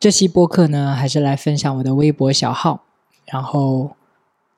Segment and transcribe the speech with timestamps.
[0.00, 2.84] 这期播客呢，还是来分享我的微博小号。
[3.26, 3.90] 然后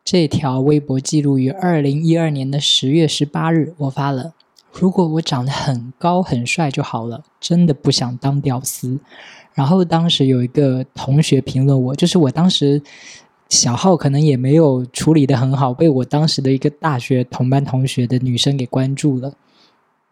[0.04, 4.34] 这条微博记录于二零一二年的十月十八日，我发了
[4.72, 9.00] ：“如果我长得很高很帅就好了，真的不想当屌丝。”
[9.52, 12.80] 然后当时有一个同学评论我，就是我当时
[13.48, 19.34] 小号可能也没有处理的很好，被我当时的一个大学同班同学的女生给关注了，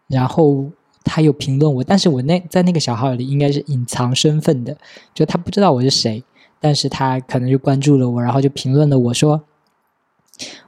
[0.07, 0.65] 然后。
[1.03, 4.77] 他有评论我，但是我那在那个小号里应该是隐藏身份的，
[5.13, 6.23] 就他不知道我是谁，
[6.59, 9.43] 但是他可能就关注了我，然后就评论了我说：“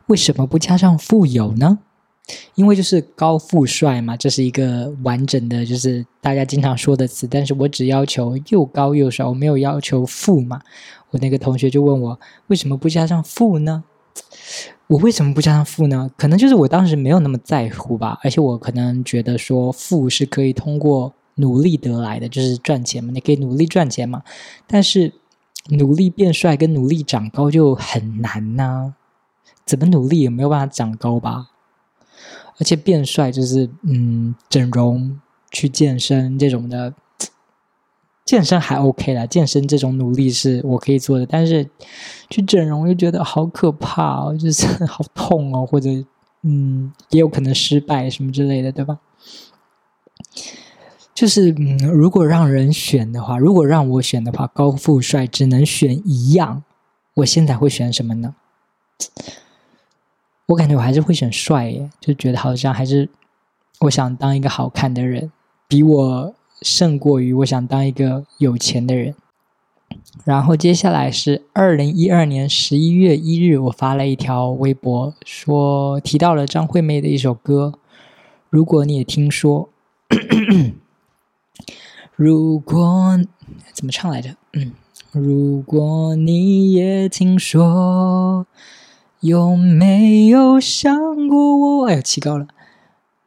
[0.07, 1.80] 为什么不加上富有呢？
[2.55, 7.27] 因为就是高富帅嘛，这是一个完整的，就是大家经常说的词。
[7.27, 10.62] 但是我只要求又高又帅，我没有要求富嘛。
[11.12, 13.84] 我那个同学就问我为什么不加上富呢？”
[14.87, 16.09] 我为什么不加上富呢？
[16.17, 24.21] 可能就是我当时没有那么在乎吧，而且我可能觉得说富是可以通过努力得来的，就是赚钱嘛，你可以努力赚钱嘛。
[24.67, 25.13] 但是
[25.69, 28.93] 努力变帅跟努力长高就很难呐，
[29.65, 31.47] 怎么努力也没有办法长高吧？
[32.59, 36.93] 而且变帅就是嗯，整容、去健身这种的。
[38.26, 41.70] 健身还 OK 啦，健身这种努力是我可以做的，但是
[42.30, 45.90] 去整容又觉得好可怕哦， 就是 好痛哦，或者
[46.43, 48.99] 嗯，也有可能失败什么之类的，对吧？
[51.13, 56.63] 就是嗯，如果让人选的话，如果让我选的话，高富帅只能选一样，
[57.15, 58.35] 我现在会选什么呢？
[60.48, 63.10] 我感觉我还是会选帅耶，就觉得好像还是
[63.82, 65.30] 我想当一个好看的人，
[65.68, 66.34] 比我。
[66.62, 69.16] 胜过于我想当一个有钱的人。
[70.23, 77.74] 然后接下来是二零一二年十一月一日，我发了一条微博，说提到了张惠妹的一首歌。
[78.50, 79.69] 如果你也听说，
[82.16, 83.19] 如果
[83.74, 84.35] 怎么唱来着？
[84.53, 84.72] 嗯，
[85.12, 88.47] 如果你也听说，
[89.19, 91.88] 有没有想过我？
[91.88, 92.47] 哎呀，起高了。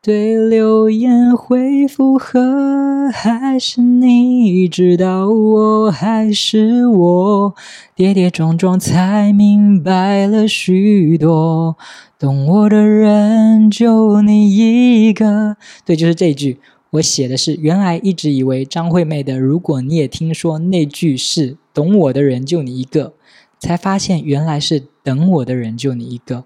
[0.06, 7.54] 对留言回复和，还是你知道我还是我，
[7.96, 11.76] 跌跌撞撞才明白了许多，
[12.20, 15.56] 懂我的人就你一个。
[15.84, 23.14] 对，就是这句，我写的是原来一直以为张惠妹的，如果你也听说那句是懂我的人就你一个，
[23.58, 26.44] 才发现原来是等我的人就你一个，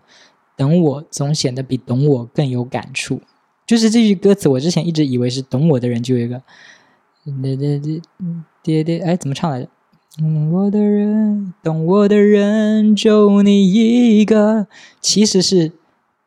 [0.56, 3.20] 等我总显得比懂我更有感触。
[3.70, 6.42] 就是这句歌词，我之前一直以为是懂我的人就有一个，
[7.40, 8.02] 爹爹爹
[8.64, 9.68] 爹爹，哎，怎么唱来着？
[10.18, 14.66] 懂我的人，懂我的人就你一个，
[15.00, 15.70] 其实是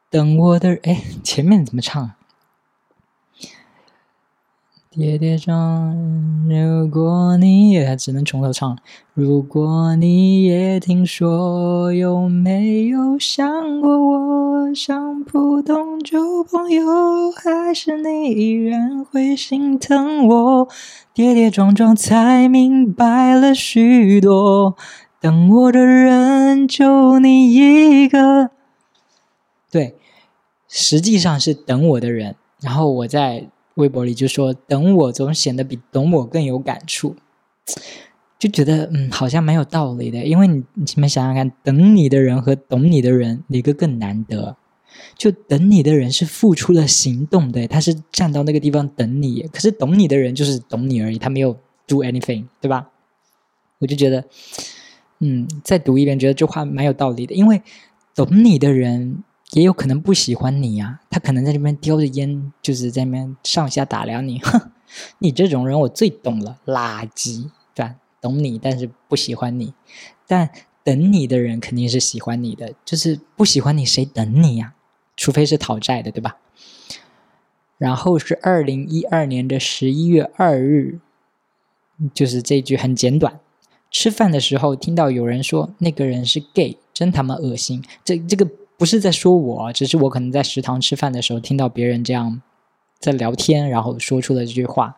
[0.09, 2.01] 等我的，哎，前面怎么唱？
[2.01, 2.15] 啊
[4.95, 5.97] 跌跌撞，
[6.47, 8.77] 如果你也只能从头唱。
[9.15, 16.85] 如果你也听说，有没有想过我像普通旧朋友，
[17.31, 20.67] 还是你依然会心疼我？
[21.11, 24.75] 跌跌撞撞才明白了许多，
[25.19, 28.51] 等我的人就你一个。
[29.71, 29.95] 对，
[30.67, 33.47] 实际上是等我的人，然后我在。
[33.75, 37.15] 微博里就说：“等我总显得比懂我更有感触，
[38.37, 40.23] 就觉得嗯，好像蛮有道理的。
[40.23, 44.55] 因为你你前面想想看，等你的人和懂你的人哪个更难得？
[45.17, 51.57] 就等你的人是付出了行动的，他是站到那个地方等你；可是懂你的人就是懂你而已，他没有
[51.87, 52.89] do anything，对吧？
[53.79, 54.23] 我就觉得，
[55.19, 57.33] 嗯，再读一遍，觉得这话蛮有道理的。
[57.33, 57.61] 因为
[58.13, 59.23] 懂你的人。”
[59.53, 64.39] 也有可能不喜欢你呀，他可能在这边叼着烟，就是在那边上下打量你。
[64.39, 64.71] 哼，
[65.19, 67.95] 你这种人我最懂了，垃圾，对吧？
[68.19, 69.73] 懂你，但是不喜欢你。
[70.25, 70.49] 但
[70.83, 74.73] 等你的人肯定是喜欢你的，就是不喜欢你谁等你呀？
[75.15, 76.37] 除非是讨债的，对吧？
[77.77, 80.99] 然后是二零一二年的十一月二日，
[82.11, 83.39] 就是这句很简短。
[83.91, 87.83] 吃饭的时候听到有人说那个人是 gay，真他妈恶心。
[88.03, 88.49] 这这个。
[88.83, 92.41] 不是在说我，只是我可能在食堂吃饭的时候听到别人这样
[92.99, 94.97] 在聊天，然后说出了这句话。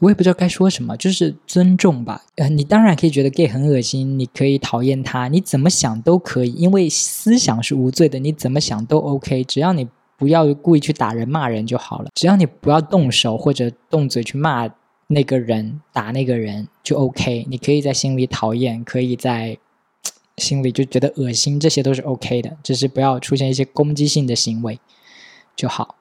[0.00, 2.24] 我也不知道该说什么，就是尊重吧。
[2.34, 9.86] 呃，你当然可以觉得 gay 很恶心，你可以讨厌他，你怎么想都可以，因为思想是无罪的，你怎么想都 OK，只要你
[10.18, 14.68] 不要故意去打人骂人就好了，只要你不要动手或者动嘴去骂
[15.06, 17.46] 那个人、打那个人就 OK。
[17.48, 19.56] 你可以在心里讨厌，可以在。
[20.36, 24.80] 心里就觉得恶心，这些都是 OK 的，只是不要出现一些攻击性的行为
[25.54, 25.96] 就好。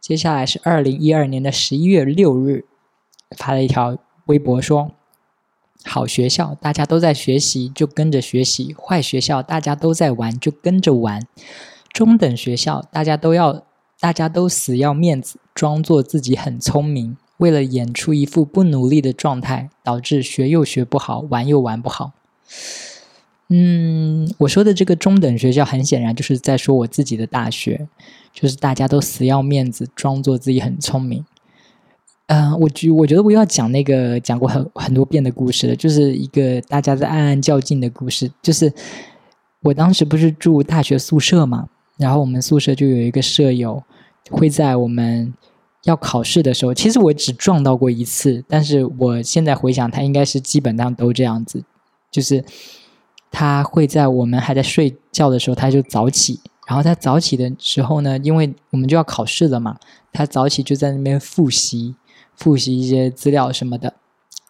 [0.00, 2.66] 接下来是二零一二年的十一月六日，
[3.36, 4.92] 发了一条微博说
[5.84, 11.20] ：“好学校大家都在学习，就跟着学习；坏学校大家都在玩，就跟着玩；
[11.92, 13.64] 中等学校大家都要，
[13.98, 22.12] 大家都死要面子，装作自己很聪明，为了演出一副不努力的状态，导致学又学不好，玩又玩不好。”
[23.56, 27.86] 嗯，我说的这个中等学校，很显然就是在说我自己的大学，
[28.32, 31.24] 就是大家都死要面子，装作自己很聪明。
[32.26, 38.28] 嗯，我觉我觉得我要讲那个讲过很很多遍的故事了，就是一个大家在暗暗较劲的故事。
[38.42, 38.72] 就是
[39.60, 43.80] 我当时不是住大学宿舍嘛，然后我们宿舍就有一个舍友，
[44.32, 45.32] 会在我们
[45.84, 51.62] 要考试的时候，其实我只撞到过一次，但是我现在回想，他应该是基本上都这样子，
[52.10, 52.44] 就是。
[53.34, 56.38] 他会在我们还在睡觉的时候，他就早起。
[56.68, 59.76] 然后他早起的时候呢，因为我们就要考试了嘛，
[60.12, 61.96] 他早起就在那边复习，
[62.36, 63.92] 复习一些资料什么的。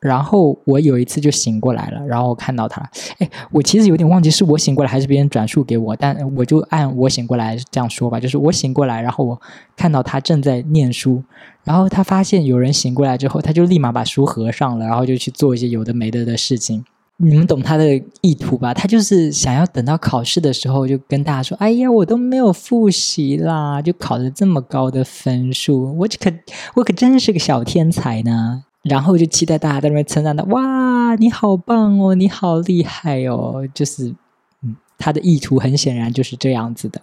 [0.00, 2.86] 然后我有一次就醒过来了，然后我看到他，
[3.20, 9.40] 哎，我其实有点忘记是我醒过来还是别人转述给我，但我就按我醒过来这样说吧，就是我醒过来，然后我
[9.74, 11.22] 看到他正在念书，
[11.64, 16.84] 然后他发现有人醒过来之后，他就立马把书合上了，然后就去做一些有的没的的事情。
[17.18, 18.74] 你们懂他的意图吧？
[18.74, 26.32] 他就是想要等到考试的时候，就跟大家说：“哎呀，我都没有复习啦，就考了这么高的分数，我可
[26.74, 34.14] 我可真是个小天才呢。”然后就期待大家在那边称赞他：“哇，你好棒哦，你好厉害哦！”就是，
[34.62, 37.00] 嗯，他的意图很显然就是这样子的，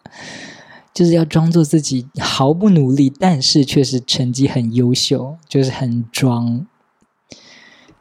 [0.94, 6.68] 就是要装作自己毫不努力，但是却是成绩很优秀，就是很装。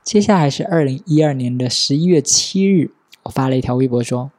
[0.03, 2.91] 接下来是二零一二年的十一月七日，
[3.25, 4.31] 我发了一条微博说：“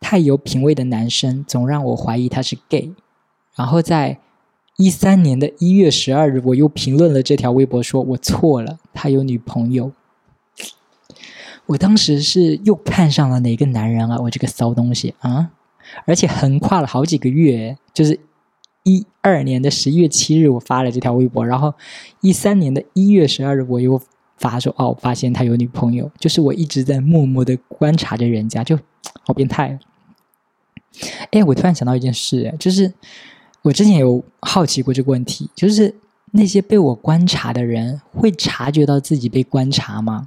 [0.00, 2.90] 太有品味的男生总让我怀疑他是 gay。”
[3.54, 4.18] 然后在
[4.78, 9.92] 一三年的一月十二日，我又评论了这条微博，说我错了，他有女朋友。
[11.66, 14.18] 我当时是又看上了哪个男人啊？
[14.22, 15.50] 我这个骚东西啊！
[16.06, 18.18] 而且横跨了好几个月，就是
[18.84, 21.74] 一二年的十一月七日，我发了这条微博，然后
[22.22, 24.00] 一三年的一月十二日，我又。
[24.42, 28.76] 发说哦，发现他有女朋友，就是我一直在默默的观察着人家，就
[29.24, 29.78] 好变态。
[31.30, 32.92] 哎，我突然想到一件事，就是
[33.62, 35.94] 我之前有好奇过这个问题，就是
[36.32, 40.26] 那些被我观察的人会察觉到自己被观察吗？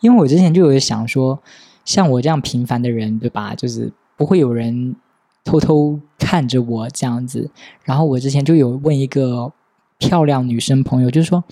[0.00, 1.42] 因为我之前就有想说，
[1.86, 3.54] 像我这样平凡的人，对吧？
[3.54, 4.94] 就是不会有人
[5.42, 7.50] 偷偷看着我这样子。
[7.82, 9.50] 然后我之前就有问一个
[9.96, 11.42] 漂亮女生朋友，就是说。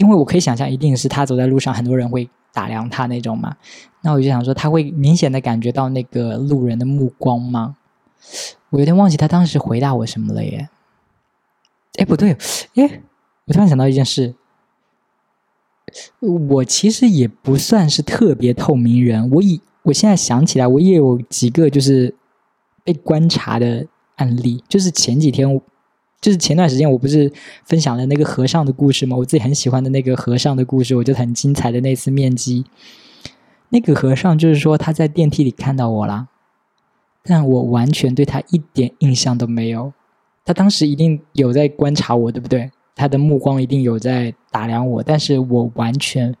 [0.00, 3.54] 因为我可以想象，一定是他走在路上，很多人会打量他那种嘛。
[4.00, 7.76] 那我就想说，他会明显的感觉到那个路人的目光吗？
[8.70, 10.70] 我有点忘记他当时回答我什么了耶。
[11.98, 12.32] 哎，不对，
[12.76, 13.02] 哎，
[13.44, 14.34] 我突然想到一件事，
[16.20, 19.30] 我其实也不算是特别透明人。
[19.32, 22.14] 我以我现在想起来，我也有几个就是
[22.82, 23.86] 被观察的
[24.16, 25.60] 案例，就是前几天。
[26.20, 27.32] 就是前段时间我不是
[27.64, 29.16] 分享了那个和尚的故事吗？
[29.16, 32.64] 我自己很喜欢的那个和尚的故事，我觉得很精彩的那次面基。
[33.70, 36.28] 那个和尚就是说他在电梯里看到我了，
[37.22, 39.92] 但我完全对他一点印象都没有。
[40.44, 42.70] 他当时一定有在观察我，对不对？
[42.94, 46.34] 他的目光一定有在打量我，但是我完全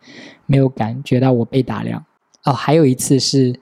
[0.46, 2.04] 没有感觉到我被打量。
[2.44, 3.58] 哦，还有一次是。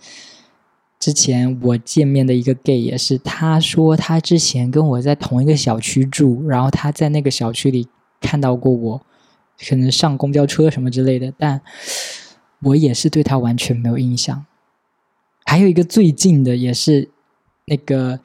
[0.99, 7.87] 之前我见面的一个 gay 也是，他说他之前跟我在同一个小区住，然后他在那个小区里
[8.21, 9.01] 看到过我，
[9.69, 11.61] 可能上公交车什么之类的，但
[12.65, 14.45] 我也是对他完全没有印象。
[15.45, 17.09] 还有一个最近的也是
[17.67, 18.19] 那个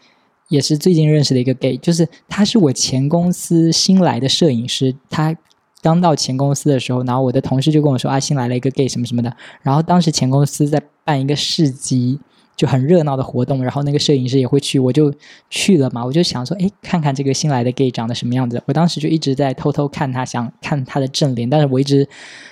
[0.50, 5.38] 也是最近认识的一个 gay，就是他是我前公司新来的摄影师，他
[5.84, 12.20] 刚到前公司的时候，然后我的同事就跟我说啊，新来了一个 gay 什么什么的，然后当时前公司在办一个市集。
[12.56, 15.14] 就很热闹的活动，然后那个摄影师也会去，我就
[15.50, 16.06] 去了嘛。
[16.06, 18.62] 我就想说，哎，看看这个新来的 gay 长得什么样子。
[18.68, 22.08] 我当时就一直在偷偷看他，想看他的正脸，但是我一直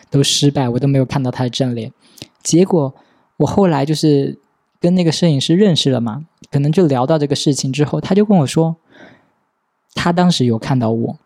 [0.10, 1.92] 都失败，我都没有看到他的正脸。
[2.42, 2.94] 结果
[3.38, 4.40] 我后来就是
[4.80, 8.76] 跟那个摄影师认识了嘛，可能就聊到这个事情之后，他就跟我说，
[9.94, 11.18] 他当时有看到我，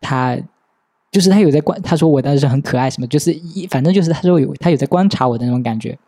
[0.00, 0.38] 他
[1.12, 5.98] 就是他有在观，他说我当时很可爱，什么就是一反正就是他说有他有在观察我的那种感觉。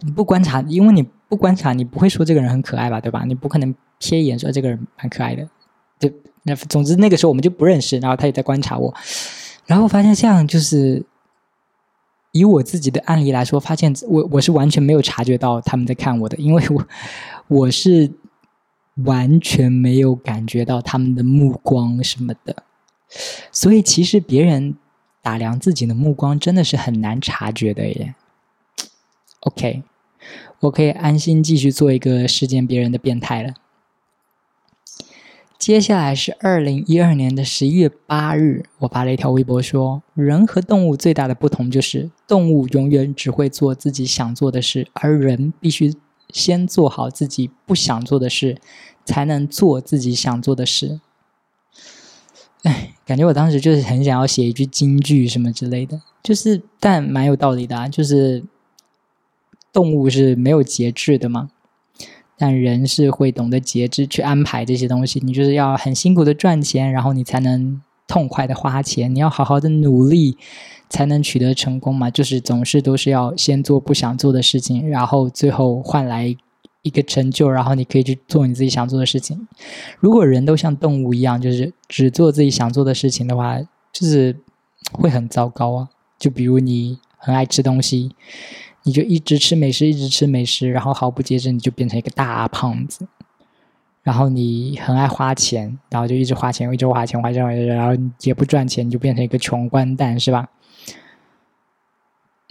[0.00, 3.24] 你不观察，因为你不观察，你不会说这个人很可爱吧，对吧？
[3.26, 5.48] 你不可能瞥一眼说这个人蛮可爱的，
[5.98, 6.10] 就
[6.42, 8.92] 那总之那个时候我们就不认识，然后他也在观察我，
[9.66, 11.04] 然后发现这样就是
[12.32, 16.86] 以我自己的案例来说，发现我我是完全没有察觉到他们在看我的，因为我
[17.48, 18.10] 我是
[19.04, 22.54] 完全没有感觉到他们的目光什么的，
[23.50, 24.76] 所以其实别人
[25.22, 28.14] 打量自己的目光真的是很难察觉的耶。
[29.44, 29.82] OK，
[30.60, 33.54] 我可以安心继续做一个视奸别人的变态了。
[35.58, 45.94] 接下来是二零一二年的十一月八日，我发了一条微博说：“人和动物最大的不同就是，动物永远只会做自己想做的事，而人必须
[46.30, 48.58] 先做好自己不想做的事，
[49.06, 51.00] 才能做自己想做的事。”
[52.64, 58.42] 哎，感觉我当时就是很想要写一句金句什么之类的，就是但蛮有道理的啊，就是
[59.74, 61.50] 动物是没有节制的嘛。
[62.36, 69.14] 但人是会懂得节制去安排这些东西，你就是要很辛苦的赚钱，然后你才能痛快的花钱。
[69.14, 70.36] 你要好好的努力，
[70.88, 72.10] 才能取得成功嘛。
[72.10, 76.36] 就是总是都是要先做不想做的事情，然后最后换来
[76.82, 79.46] 一个成就，然后你可以去做你自己想做的事情。
[80.00, 83.60] 如果人都像动物一样，就是只做自己想做的事情的话，
[83.92, 84.36] 就是
[84.90, 85.88] 会很糟糕啊。
[86.18, 88.10] 就比如你很爱吃东西。
[88.84, 93.08] 你就一直吃美食，一直吃美食，然后毫不节制，你就变成一个大胖子。
[94.02, 100.50] 然后你很爱花钱，然后就一直花钱，一直花钱，花钱，花钱，然后也不赚钱，你就变成一个穷光蛋，是吧？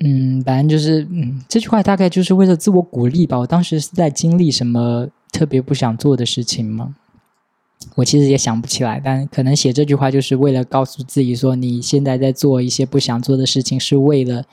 [0.04, 3.38] 嗯，反正就是，嗯，这句话大概就是为了自我鼓励吧。
[3.38, 6.96] 我当时是在经历什么特别不想做的事情吗？
[7.94, 14.44] 我其实也想不起来，但可能写这句话就是为了告诉自己说，你现在在做一些不想做的事情，是为了。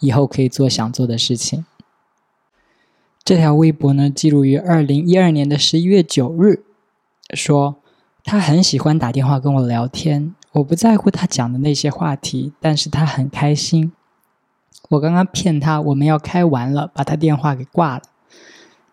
[0.00, 1.64] 以后可以做想做的事情。
[3.22, 6.64] 这条微博呢，记录于二零一二年的十一月九日，
[7.34, 7.76] 说
[8.24, 13.92] 他很喜欢打电话跟我聊天，我不在乎他讲的那些话题，但是他很开心。
[14.88, 18.02] 我刚刚骗他我们要开完了，把他电话给挂了。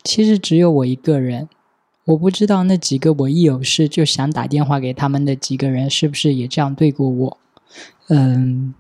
[0.04, 1.50] 其实只有我一个人，
[2.06, 7.38] 我不知道那几个我一有事就想打电话给他们的几个人，是不是也这样对过我？
[8.10, 8.74] 嗯，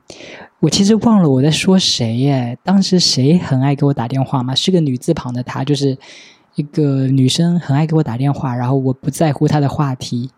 [0.59, 2.57] 我其实忘了我在说谁耶。
[2.63, 4.55] 当时谁很爱给我打电话吗？
[4.55, 5.97] 是个女字旁的她，就是
[6.55, 8.55] 一个女生，很爱给我打电话。
[8.55, 10.29] 然后我不在乎她的话题，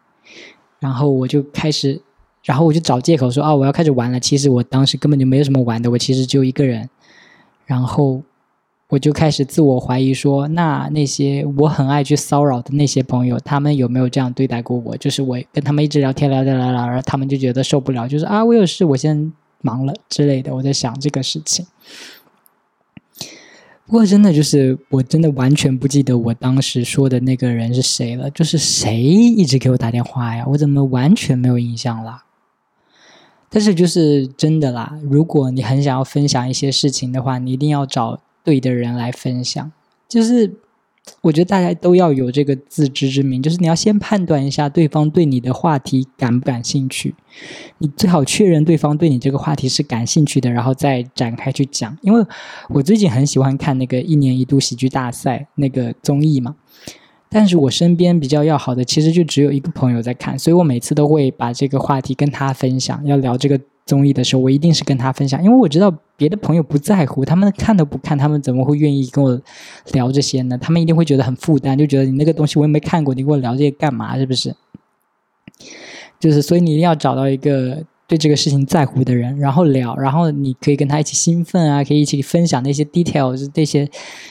[0.80, 2.02] 然后我就开始，
[2.44, 4.20] 然后我就找借口说啊，我要开始玩了。
[4.20, 6.90] 其实我当时根本就没有什么玩的，我其实就一个人。
[7.66, 8.24] 然后。
[8.90, 14.98] 我就开始自我怀疑，说那那些我很爱去骚扰的那些朋友，他们有没有这样对待过我？
[14.98, 19.32] 就是我跟他们一直聊天，聊聊聊聊，然后他们就觉得受不了，就是啊，我有事，我先
[19.62, 20.56] 忙了之类的。
[20.56, 21.68] 我在想这个事情。
[23.86, 28.28] 不过真的就是，我真的完全不记得我当时说的那个人是谁了。
[28.32, 30.44] 就是谁一直给我打电话呀？
[30.48, 32.24] 我怎么完全没有印象了？
[33.52, 38.20] 但是就是真的啦，如果你很想要分享一些事情的话，你一定要找。
[38.44, 39.72] 对的人来分享，
[40.08, 40.54] 就是
[41.22, 47.16] 我觉得大家都要有这个自知之明，就是你要先判断一下对方对你的话题感不感兴趣，
[47.80, 51.98] 你最好确认对方对你这个话题是感兴趣的，然后再展开去讲。
[52.02, 52.24] 因为
[52.70, 56.56] 我最近很喜欢看那个一年一度喜剧大赛那个综艺嘛，
[57.30, 63.60] 但是我身边比较要好的其实就只有一个朋友在看，所以我每次都会把这个话题跟他分享，要聊这个。
[63.86, 69.42] 综艺的时候，我一定是跟他分享，因为我知道别的朋友不在乎，他们看都不看，他们怎么会愿意跟我
[69.94, 70.56] 聊这些呢？
[70.60, 74.16] 他们一定会觉得很负担，就觉得你那个东西我也没看过，你跟我聊这些干嘛？
[74.16, 74.56] 是不是？
[76.20, 83.88] 就是，所以你一定要找到一个对这个事情在乎的人，然后聊，然后你可以跟他一起兴奋啊，可以一起分享那些 details，这些，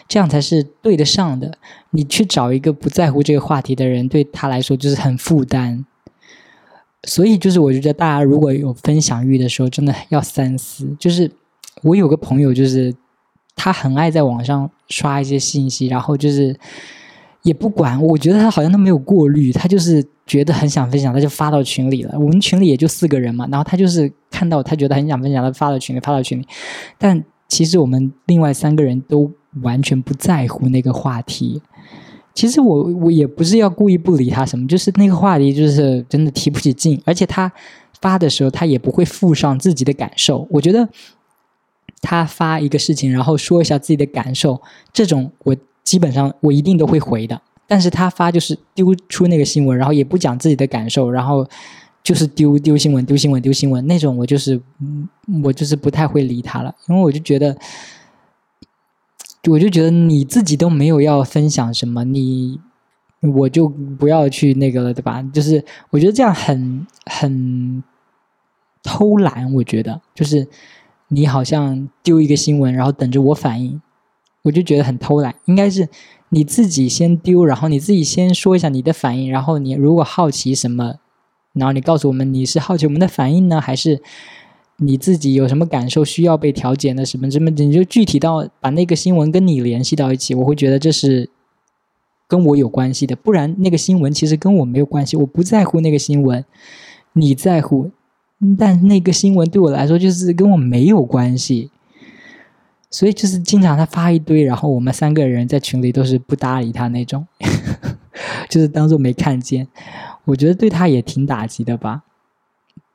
[0.08, 1.56] 这样才是对得上的。
[1.90, 5.86] 你去找一个不在乎这个话题的人，对他来说就是很负担。
[7.04, 10.96] 所以就是，我觉得大家如果有分享欲的时候，真的要三思。
[10.98, 11.30] 就是
[11.82, 12.92] 我有个朋友，就是
[13.54, 16.58] 他很爱在网上刷一些信息，然后就是
[17.42, 18.00] 也不管。
[18.02, 22.14] 我觉得他好像都没有过滤，他就是觉得很想分享，他就发到群里了。
[22.18, 26.46] 我们群里也就四个人嘛，然后他就是看到他觉得很想分享，他发到群里，发到群里。
[26.98, 29.30] 但其实我们另外三个人都
[29.62, 31.62] 完全不在乎那个话题。
[32.34, 37.50] 其实我我也不是要故意不理他什么，就是那个话题就是真的提不起劲，而且他
[38.00, 40.46] 发的时候他也不会附上自己的感受。
[40.50, 40.88] 我觉得
[42.00, 44.60] 他发一个事情，然后说一下自己的感受，
[44.92, 45.56] 这种我
[45.88, 47.40] 基本上我一定都会回的。
[47.66, 51.46] 但是他发就是丢出那个新闻，然后也不讲自己的感受，然后
[52.02, 54.60] 就是丢丢新闻、丢新闻、丢新闻那种，我就是
[55.42, 57.56] 我就是不太会理他了，因为我就觉得。
[59.48, 62.60] 我就觉得你自己都没有要分享什么，你
[63.20, 65.22] 我就不要去那个了，对吧？
[65.32, 67.82] 就是我觉得这样很很
[68.82, 69.50] 偷懒。
[69.54, 70.46] 我觉得就是
[71.06, 73.80] 你好像丢一个新闻，然后等着我反应，
[74.48, 75.34] 我就觉得很偷懒。
[75.44, 75.88] 应该是
[76.30, 80.96] 你自己先丢，然后你自己先说一下你的反应，然后你如果好奇什么，
[81.52, 84.02] 然后你告诉我们你是好奇我们的反应呢，还是
[84.76, 91.30] 你自己有什么感受需要被调节的什么什么，你就具体到把那个新闻跟你联系到一起，我会觉得这是
[92.28, 93.16] 跟我有关系的。
[93.16, 96.44] 不然那个新闻其实跟我没有关系，我不在乎那个新闻，
[97.14, 97.90] 你在乎，
[98.58, 101.70] 但那个新闻对我来说就是跟我没有关系。
[102.90, 107.26] 所以就是经常他发一堆，然后我们三个人在群里都是不搭理他那种，
[108.48, 109.68] 就是当做没看见。
[110.24, 112.02] 我觉得对他也挺打击的吧，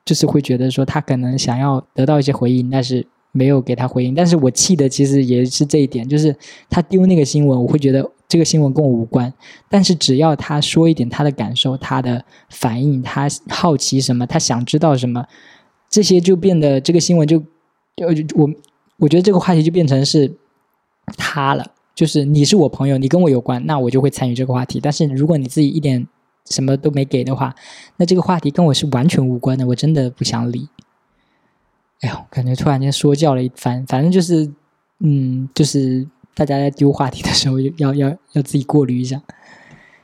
[0.03, 4.15] 就是会觉得说他可能想要得到一些回应，但是没有给他回应。
[4.15, 6.35] 但是我气的其实也是这一点，就是
[6.71, 9.31] 他丢那个新闻，我会觉得这个新闻跟我无关。
[9.69, 15.23] 但是只要他说一点他的感受、他的反应、他好奇什么、他想知道什么，
[15.87, 18.49] 这些就变得这个新闻就就我。
[18.97, 20.31] 我觉得这个话题就变成是
[21.17, 24.79] 他了，就是你是我朋友，你跟我有关，那我就会参与这个话题。
[24.79, 26.07] 但是如果你自己一点
[26.49, 27.55] 什么都没给的话，
[27.97, 30.69] 那这个话题跟我是完全无关的，我真的不想理。
[32.01, 34.51] 哎呦，感觉突然间说教了一番，反正就是，
[34.99, 39.21] 嗯，就是大家在丢话题的时候，要要要自己过滤一下。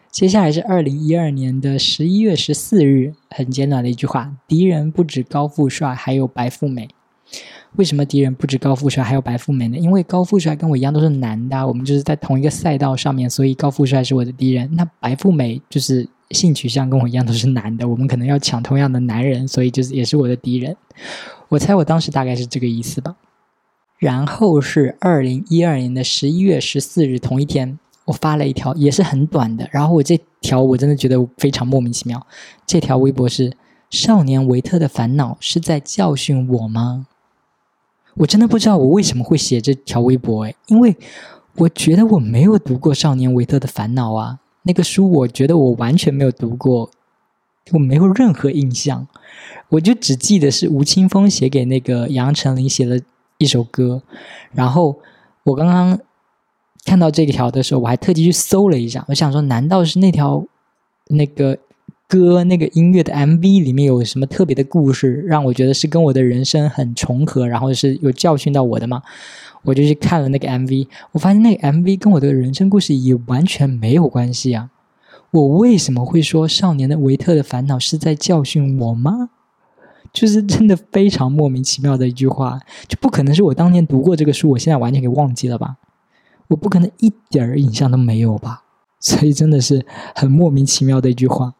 [0.09, 6.89] 接下来是二零一二年的十一月十四日，很简短的一句话：敌人不止高富帅，还有白富美。
[7.75, 9.77] 为什么敌人不止高富帅还有白富美呢？
[9.77, 14.69] 因为高富帅跟我一样都是男的，我们就是在同一个赛道上面，所以高富帅是我的敌人。
[14.75, 20.75] 那白富美就是性取向跟我一样都是男的，我们可能要抢同样的男人，所以就是也是我的敌人。
[21.47, 23.15] 我猜我当时大概是这个意思吧。
[23.97, 32.25] 然后是二零一二年的十一月十四日同一天，我发了一条也是很短的，然后我这条我真的觉得非常莫名其妙。
[32.65, 33.51] 这条微博是：
[33.89, 37.07] 少年维特的烦恼是在教训我吗？
[38.19, 40.93] 我真的不知道我为什么会写这条微博哎，因为
[41.55, 46.91] 我觉得我没有读过《少年维特的烦恼》啊，那个书我觉得我完全没有读过，
[47.71, 49.07] 我没有任何印象，
[49.69, 52.97] 我就只记得是吴青峰写给那个杨丞琳写了
[53.37, 54.03] 一首歌，
[54.51, 54.99] 然后
[55.43, 55.97] 我刚刚
[56.83, 60.45] 看到这条的时候，我还特地去搜了一下，我想说，难道是那条
[61.07, 61.57] 那个？
[62.09, 69.03] 歌那个音乐的 MV 里面有什么特别的故事，让我觉得是跟我的人生很重合，然后是有教训到我的吗？
[69.61, 74.71] 我就去看了那个 MV，我发现那个 MV 跟我的人生故事也完全没有关系啊！
[75.29, 79.29] 我为什么会说少年的维特的烦恼是在教训我吗？
[80.11, 85.75] 就是真的非常莫名其妙的一句话，就不可能是我当年读过这个书，我现在完全给忘记了吧？
[86.47, 88.63] 我不可能一点儿印象都没有吧？
[88.99, 91.53] 所以真的是很莫名其妙的一句话。